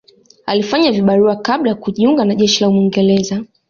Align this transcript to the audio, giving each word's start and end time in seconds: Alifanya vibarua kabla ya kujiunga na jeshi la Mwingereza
Alifanya 0.45 0.91
vibarua 0.91 1.35
kabla 1.35 1.69
ya 1.69 1.75
kujiunga 1.75 2.25
na 2.25 2.35
jeshi 2.35 2.63
la 2.63 2.69
Mwingereza 2.69 3.43